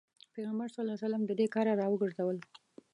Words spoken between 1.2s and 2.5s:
دې کاره راوګرځول.